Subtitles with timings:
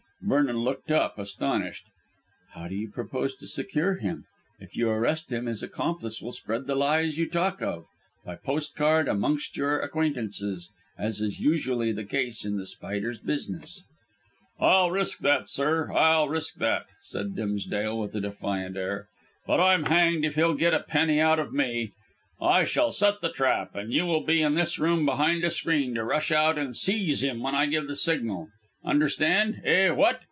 [0.23, 1.85] Vernon looked up astonished.
[2.53, 4.25] "How do you propose to secure him?
[4.59, 7.85] If you arrest him, his accomplice will spread the lies you talk of,
[8.23, 13.83] by postcard amongst your acquaintances, as is usually the case in The Spider's business."
[14.59, 19.07] "I'll risk that, sir; I'll risk that," said Dimsdale with a defiant air;
[19.47, 21.93] "but I'm hanged if he'll get a penny out of me.
[22.39, 25.95] I shall set the trap, and you will be in this room behind a screen
[25.95, 28.49] to rush out and seize him when I give the signal.
[28.83, 29.61] Understand?
[29.63, 30.17] Eh, what?